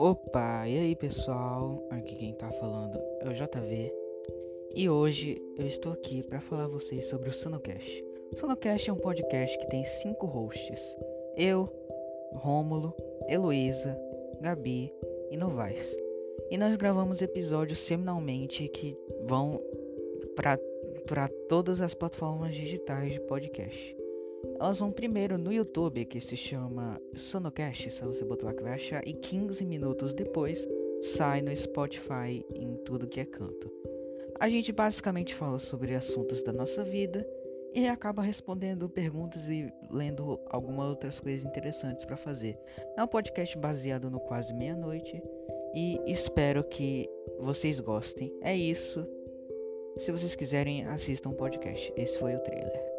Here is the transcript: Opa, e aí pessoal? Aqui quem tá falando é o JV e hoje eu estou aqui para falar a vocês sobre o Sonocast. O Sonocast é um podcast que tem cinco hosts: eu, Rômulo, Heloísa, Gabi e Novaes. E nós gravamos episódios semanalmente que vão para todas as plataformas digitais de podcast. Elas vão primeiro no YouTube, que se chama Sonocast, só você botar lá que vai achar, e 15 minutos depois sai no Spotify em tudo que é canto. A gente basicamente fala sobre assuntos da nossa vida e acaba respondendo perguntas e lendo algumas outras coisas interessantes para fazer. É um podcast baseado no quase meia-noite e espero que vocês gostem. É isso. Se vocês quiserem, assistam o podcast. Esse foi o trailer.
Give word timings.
Opa, 0.00 0.68
e 0.68 0.78
aí 0.78 0.94
pessoal? 0.94 1.84
Aqui 1.90 2.14
quem 2.14 2.32
tá 2.32 2.48
falando 2.52 2.96
é 3.20 3.28
o 3.28 3.34
JV 3.34 3.92
e 4.76 4.88
hoje 4.88 5.42
eu 5.58 5.66
estou 5.66 5.90
aqui 5.90 6.22
para 6.22 6.40
falar 6.40 6.66
a 6.66 6.68
vocês 6.68 7.06
sobre 7.06 7.28
o 7.28 7.32
Sonocast. 7.32 8.04
O 8.30 8.36
Sonocast 8.36 8.88
é 8.88 8.92
um 8.92 8.96
podcast 8.96 9.58
que 9.58 9.66
tem 9.66 9.84
cinco 9.84 10.24
hosts: 10.24 10.80
eu, 11.36 11.68
Rômulo, 12.32 12.94
Heloísa, 13.28 13.98
Gabi 14.40 14.94
e 15.32 15.36
Novaes. 15.36 15.98
E 16.48 16.56
nós 16.56 16.76
gravamos 16.76 17.20
episódios 17.20 17.80
semanalmente 17.80 18.68
que 18.68 18.96
vão 19.24 19.60
para 20.36 21.28
todas 21.48 21.80
as 21.80 21.92
plataformas 21.92 22.54
digitais 22.54 23.14
de 23.14 23.20
podcast. 23.22 23.96
Elas 24.60 24.78
vão 24.78 24.90
primeiro 24.90 25.38
no 25.38 25.52
YouTube, 25.52 26.04
que 26.04 26.20
se 26.20 26.36
chama 26.36 27.00
Sonocast, 27.14 27.90
só 27.92 28.06
você 28.06 28.24
botar 28.24 28.46
lá 28.46 28.54
que 28.54 28.62
vai 28.62 28.74
achar, 28.74 29.06
e 29.06 29.12
15 29.12 29.64
minutos 29.64 30.12
depois 30.12 30.66
sai 31.14 31.42
no 31.42 31.56
Spotify 31.56 32.44
em 32.54 32.76
tudo 32.84 33.06
que 33.06 33.20
é 33.20 33.24
canto. 33.24 33.70
A 34.40 34.48
gente 34.48 34.72
basicamente 34.72 35.34
fala 35.34 35.58
sobre 35.58 35.94
assuntos 35.94 36.42
da 36.42 36.52
nossa 36.52 36.84
vida 36.84 37.26
e 37.74 37.86
acaba 37.86 38.22
respondendo 38.22 38.88
perguntas 38.88 39.48
e 39.48 39.72
lendo 39.90 40.40
algumas 40.48 40.88
outras 40.88 41.20
coisas 41.20 41.44
interessantes 41.44 42.04
para 42.04 42.16
fazer. 42.16 42.58
É 42.96 43.02
um 43.02 43.08
podcast 43.08 43.56
baseado 43.58 44.10
no 44.10 44.20
quase 44.20 44.54
meia-noite 44.54 45.22
e 45.74 46.00
espero 46.06 46.64
que 46.64 47.08
vocês 47.40 47.80
gostem. 47.80 48.32
É 48.40 48.56
isso. 48.56 49.06
Se 49.98 50.12
vocês 50.12 50.34
quiserem, 50.34 50.86
assistam 50.86 51.30
o 51.30 51.34
podcast. 51.34 51.92
Esse 51.96 52.18
foi 52.18 52.34
o 52.34 52.40
trailer. 52.40 52.97